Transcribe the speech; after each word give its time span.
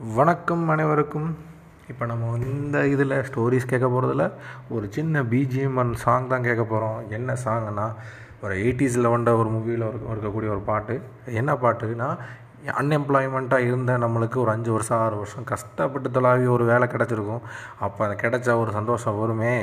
வணக்கம் 0.00 0.68
அனைவருக்கும். 0.68 1.36
இப்போ 1.88 2.06
நம்ம 2.06 2.38
இந்த 2.52 2.78
இதில் 2.92 3.12
ஸ்டோரிஸ் 3.26 3.68
கேட்க 3.70 3.86
போகிறதில்ல 3.86 4.24
ஒரு 4.68 4.86
சின்ன 4.90 5.22
பிஜிஎம் 5.22 5.76
அண்ட் 5.82 5.94
சாங் 5.94 6.26
தான் 6.28 6.46
கேட்க 6.46 6.62
போகிறோம் 6.62 7.10
என்ன 7.10 7.36
சாங்னா 7.44 7.84
ஒரு 8.40 8.54
எயிட்டிஸில் 8.54 9.10
வந்த 9.12 9.36
ஒரு 9.36 9.48
மூவியில் 9.48 9.84
இருக்கக்கூடிய 10.12 10.48
ஒரு 10.54 10.62
பாட்டு. 10.70 11.00
என்ன 11.40 11.54
பாட்டுனா 11.54 12.08
அன்எம்ப்ளாய்மெண்ட்டாக 12.80 13.68
இருந்த 13.68 13.98
நம்மளுக்கு 13.98 14.34
ஒரு 14.34 14.50
அஞ்சு 14.50 14.72
வருஷம் 14.72 14.98
ஆறு 14.98 15.16
வருஷம் 15.16 15.48
கஷ்டப்பட்டு 15.52 16.10
தொலாவி 16.16 16.48
ஒரு 16.56 16.64
வேலை 16.64 16.88
கிடச்சிருக்கும். 16.94 17.46
அப்போ 17.80 18.04
அது 18.06 18.16
கிடச்சா 18.24 18.58
ஒரு 18.64 18.72
சந்தோஷம் 18.78 19.20
வருமே? 19.20 19.54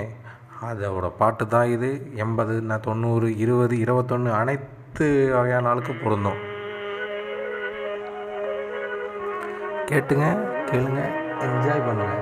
அதோட 0.69 1.11
பாட்டு 1.17 1.47
தான் 1.47 1.73
இது. 1.77 1.91
எண்பது 2.15 2.61
நான் 2.61 2.87
தொண்ணூறு 2.89 3.37
இருபது 3.37 3.77
இருபத்தொன்று 3.79 4.33
அனைத்து 4.33 5.09
வகையான 5.35 5.73
ஆளுக்கும் 5.73 6.03
பொருந்தும். 6.05 6.50
கேட்டுங்க 9.91 10.25
கேளுங்க 10.69 11.01
என்ஜாய் 11.45 11.85
பண்ணுங்க. 11.87 12.17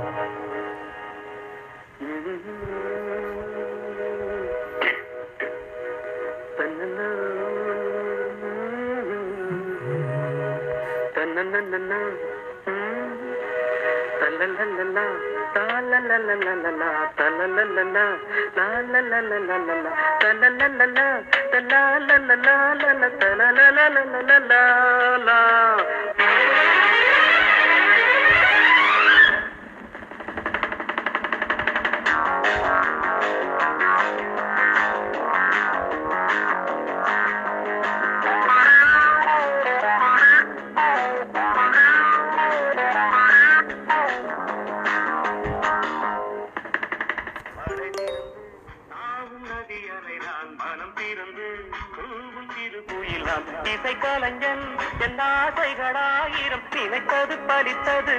இசை 53.64 53.98
கலைஞன் 53.98 54.66
என் 55.00 55.20
ஆசைகளாயிரம். 55.20 56.66
நினைத்தது 56.74 57.36
பலித்தது. 57.48 58.18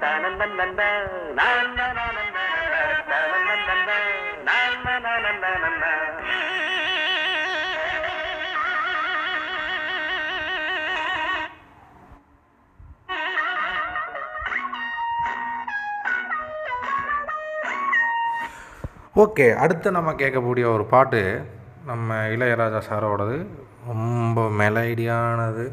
தானந்தந்தந்த, 0.00 0.82
நானந்தனந்தந்த, 1.38 2.48
ஓகே 19.16 19.46
அடுத்து 19.54 19.90
நம்ம 19.90 20.12
கேட்கக்கூடிய 20.12 20.72
ஒரு 20.74 20.84
பாட்டு 20.84 21.58
நம்ம 21.88 22.14
இளையராஜா 22.14 22.80
சாரோடது 22.88 23.46
ரொம்ப 23.86 24.40
மெலடியானது. 24.58 25.64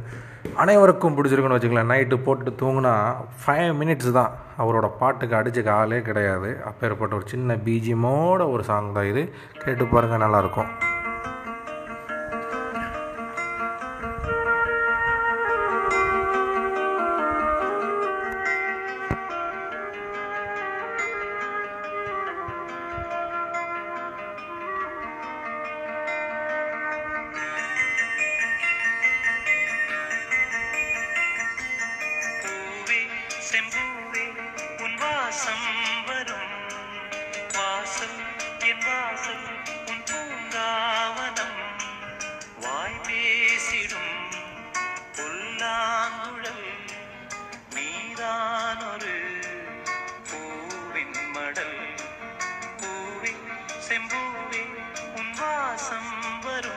அனைவருக்கும் 0.55 1.15
பிடிச்சிருக்குன்னு 1.15 1.57
வச்சுக்கலாம் 1.57 1.91
நைட்டு 1.91 2.23
போட்டு 2.23 2.51
தூங்கினா 2.59 3.15
ஃபைவ் 3.41 3.71
மினிட்ஸ் 3.81 4.11
தான். 4.11 4.31
அவரோட 4.57 4.91
பாட்டுக்கு 4.99 5.35
அடிச்சுக்க 5.35 5.69
ஆளே 5.69 6.01
கிடையாது. 6.01 6.63
அப்பேற்பட்ட 6.65 7.15
ஒரு 7.15 7.27
சின்ன 7.27 7.55
பீஜியமோட 7.55 8.51
ஒரு 8.51 8.63
சாங் 8.63 8.93
தான் 8.93 9.05
இது. 9.05 9.33
கேட்டு 9.63 9.85
பாருங்கள் 9.85 10.23
நல்லாயிருக்கும் 10.27 10.71
வரும் 36.05 36.53
வாசல் 37.53 38.19
என் 38.59 38.83
வாசல் 38.85 39.45
உன் 39.87 40.03
பூங்காவனம். 40.11 41.59
வாய் 42.61 43.01
பேசிடும் 43.07 44.13
புல்லாங்குழல் 45.15 46.67
நீதான் 47.75 48.83
பூவின் 50.31 51.17
மடல். 51.33 51.79
பூவே 52.77 53.33
செம்பூவே 53.89 54.63
உன் 55.15 55.31
வாசம் 55.31 56.41
வரும். 56.41 56.76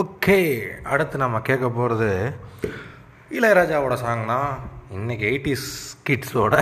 ஓகே. 0.00 0.36
அடுத்து 0.92 1.16
நம்ம 1.22 1.40
கேட்க 1.48 1.66
போகிறது 1.68 2.08
இளையராஜாவோட 3.36 3.94
சாங் 4.00 4.22
தான். 4.30 4.48
இன்றைக்கி 4.96 5.24
எயிட்டிஸ் 5.30 5.66
கிட்ஸோட 6.06 6.54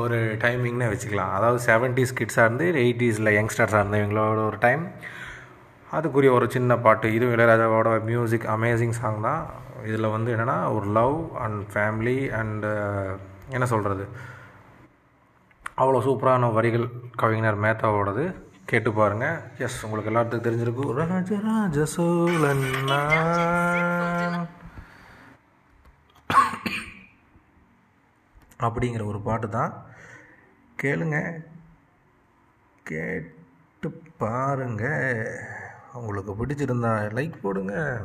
ஒரு 0.00 0.18
டைமிங்னே 0.42 0.88
வச்சுக்கலாம். 0.90 1.32
அதாவது 1.36 1.58
செவன்ட்டீஸ் 1.68 2.12
கிட்ஸாக 2.18 2.46
இருந்து 2.46 2.66
எயிட்டிஸில் 2.82 3.32
யங்ஸ்டர்ஸாக 3.38 3.82
இருந்து 3.82 4.00
இவங்களோட 4.02 4.42
ஒரு 4.50 4.58
டைம் 4.66 4.84
அதுக்குரிய 5.96 6.32
ஒரு 6.38 6.48
சின்ன 6.56 6.78
பாட்டு. 6.86 7.14
இதுவும் 7.16 7.34
இளையராஜாவோட 7.36 7.90
மியூசிக் 8.10 8.48
அமேசிங் 8.56 8.96
சாங் 9.00 9.24
தான். 9.28 9.42
இதில் 9.90 10.14
வந்து 10.16 10.32
என்னென்னா 10.36 10.58
ஒரு 10.76 10.88
லவ் 11.00 11.18
அண்ட் 11.44 11.62
ஃபேமிலி 11.74 12.18
அண்டு 12.40 12.72
என்ன 13.56 13.66
சொல்கிறது 13.74 14.06
அவ்வளோ 15.82 16.00
சூப்பரான 16.08 16.52
வரிகள் 16.58 16.88
கவிஞர் 17.22 17.62
மேத்தாவோடது. 17.66 18.26
கேட்டு 18.66 18.92
பாருங்க. 18.92 19.50
எஸ் 19.58 19.86
உங்களுக்கு 19.86 20.12
எல்லாத்துக்கும் 20.12 20.40
தெரிஞ்சிருக்கும். 20.40 20.92
ராஜராஜ 20.92 21.84
சோழன் 21.84 22.64
அப்படிங்கிற 28.60 29.04
ஒரு 29.04 29.20
பாட்டு 29.20 29.48
தான். 29.48 29.84
கேளுங்க. 30.82 31.44
கேட்டு 32.82 33.90
பாருங்க. 34.18 34.84
உங்களுக்கு 35.92 36.46
பிடிச்சிருந்தா 36.46 36.90
லைக் 37.16 37.40
போடுங்க. 37.42 37.98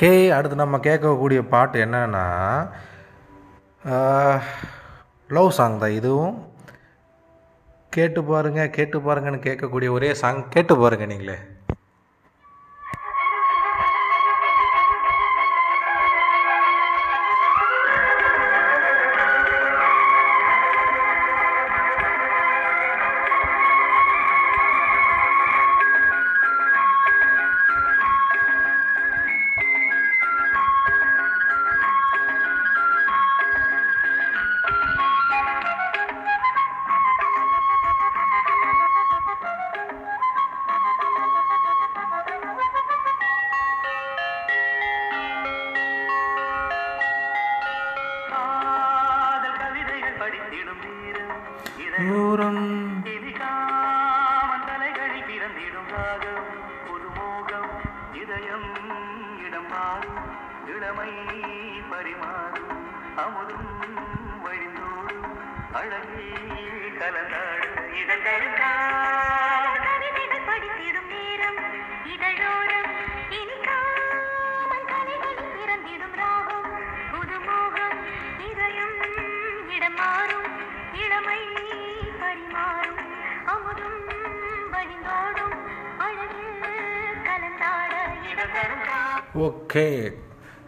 ஓகே 0.00 0.12
அடுத்து 0.34 0.56
நம்ம 0.60 0.76
கேட்கக்கூடிய 0.84 1.40
பாட்டு 1.48 1.78
என்னன்னா 1.84 2.22
லவ் 5.36 5.48
சாங் 5.56 5.76
தான் 5.82 5.96
இதுவும். 5.96 6.36
கேட்டு 7.96 8.20
பாருங்கள் 8.30 8.70
கேட்டு 8.76 8.98
பாருங்கன்னு 9.06 9.40
கேட்கக்கூடிய 9.48 9.90
ஒரே 9.96 10.10
சாங் 10.20 10.40
கேட்டு 10.54 10.76
பாருங்கள் 10.82 11.10
நீங்களே. 11.12 11.36
தலைகளில் 55.72 55.90
ராகம் 55.90 56.46
புதுமோகம் 56.86 57.72
இதயம் 58.14 58.70
இடம் 59.44 59.68
மாறும் 59.70 60.18
இளமை 60.68 61.10
பரிமாறும் 61.90 62.72
அமுதும் 63.16 63.70
வழிந்தோடும் 64.44 65.28
அழகே 65.72 66.26
கலந்தாடும் 66.98 67.78
இதழ் 68.00 68.24
கவிதைகள் 69.84 70.46
படித்திடும் 70.48 71.10
நேரம் 71.14 71.60
இதழோரம் 72.14 72.90
இனிக்காமல் 73.32 74.88
கலைகளில் 74.92 75.54
பிறந்திடும் 75.56 76.18
ராகம் 76.20 76.68
புதுமோகம் 77.12 77.98
இதயம் 78.50 78.98
இடம் 79.76 79.98
மாறும் 80.00 80.50
இளமை 80.98 81.40
ஓகே. 89.34 90.12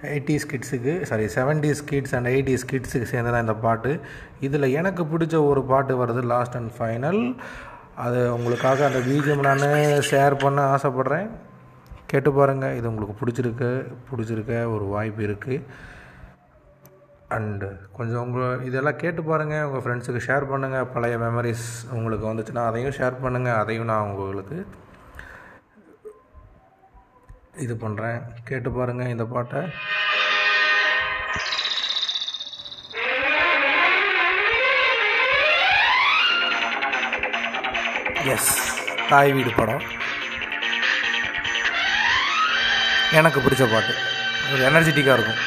எயிட்டிஸ் 0.02 0.46
கிட்ஸுக்கு 0.50 1.02
sorry 1.02 1.24
seventies 1.24 1.82
kids 1.84 2.14
and 2.14 2.26
eighties 2.26 2.66
கிட்ஸுக்கு 2.72 3.08
சேர்ந்ததான் 3.12 3.40
இந்த 3.40 3.54
பாட்டு. 3.54 4.00
இதில் 4.40 4.62
எனக்கு 4.62 5.02
பிடிச்ச 5.04 5.46
ஒரு 5.48 5.62
பாட்டு 5.64 6.04
வருது 6.04 6.22
லாஸ்ட் 6.22 6.56
அண்ட் 6.56 6.72
ஃபைனல் 6.78 7.36
அது 7.96 8.34
உங்களுக்காக 8.34 8.84
அந்த 8.86 8.98
பீஜம் 8.98 9.44
நான் 9.46 9.64
ஷேர் 10.10 10.34
பண்ண 10.34 10.76
ஆசைப்பட்றேன். 10.76 11.28
கேட்டு 12.06 12.32
பாருங்கள் 12.32 12.76
இது 12.76 12.88
உங்களுக்கு 12.88 13.14
பிடிச்சிருக்கு 13.20 13.86
பிடிச்சிருக்க 14.10 14.72
ஒரு 14.74 14.84
வாய்ப்பு 14.84 15.22
இருக்குது 15.26 15.64
அண்டு 17.30 17.68
கொஞ்சம் 17.92 18.22
உங்கள் 18.22 18.64
இதெல்லாம் 18.64 18.96
கேட்டு 18.96 19.22
பாருங்கள் 19.22 19.64
உங்கள் 19.64 19.82
ஃப்ரெண்ட்ஸுக்கு 19.84 20.26
ஷேர் 20.26 20.50
பண்ணுங்கள் 20.50 20.90
பழைய 20.94 21.18
மெமரிஸ் 21.18 21.84
உங்களுக்கு 21.92 22.26
வந்துச்சுன்னா 22.30 22.64
அதையும் 22.66 22.96
ஷேர் 22.98 23.22
பண்ணுங்கள் 23.22 23.58
அதையும் 23.58 23.84
நான் 23.84 24.08
உங்களுக்கு 24.08 24.66
இது 27.64 27.74
பண்ணுறேன் 27.82 28.20
கேட்டு 28.48 28.70
பாருங்கள் 28.76 29.12
இந்த 29.14 29.24
பாட்டை. 29.34 29.60
எஸ் 38.34 38.52
தாய் 39.08 39.32
வீடு 39.36 39.52
படம். 39.56 39.82
எனக்கு 43.20 43.40
பிடிச்ச 43.40 43.64
பாட்டு. 43.72 43.94
ஒரு 44.52 44.62
எனர்ஜெட்டிக்காக 44.70 45.16
இருக்கும். 45.18 45.40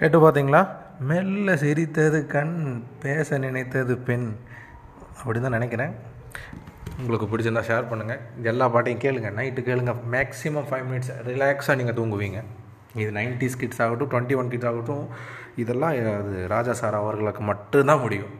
கேட்டு 0.00 0.18
பார்த்தீங்களா? 0.20 0.60
மெல்ல 1.08 1.54
சிரித்தது 1.62 2.18
கண் 2.34 2.54
பேச 3.02 3.38
நினைத்தது 3.42 3.94
பெண். 4.06 4.24
அப்படி 5.18 5.40
தான் 5.40 5.54
நினைக்கிறேன். 5.56 5.92
உங்களுக்கு 7.00 7.26
பிடிச்சிருந்தா 7.30 7.62
ஷேர் 7.68 7.90
பண்ணுங்கள் 7.90 8.22
எல்லா 8.50 8.66
பாட்டையும் 8.74 9.02
கேளுங்க. 9.04 9.30
நைட்டு 9.38 9.64
கேளுங்க. 9.66 9.94
மேக்ஸிமம் 10.14 10.68
ஃபைவ் 10.70 10.86
மினிட்ஸ் 10.90 11.12
ரிலாக்ஸாக 11.28 11.76
நீங்கள் 11.80 11.98
தூங்குவீங்க. 11.98 12.40
இது 13.02 13.10
நைன்டிஸ் 13.18 13.60
கிட்ஸ் 13.62 13.82
ஆகட்டும் 13.86 14.12
டுவெண்ட்டி 14.14 14.38
ஒன் 14.42 14.52
கிட்ஸ் 14.54 14.70
ஆகட்டும் 14.70 15.04
இதெல்லாம் 15.64 15.92
அது 16.20 16.40
ராஜா 16.54 16.72
சார் 16.82 17.00
அவர்களுக்கு 17.02 17.44
மட்டும்தான் 17.52 18.02
முடியும். 18.06 18.32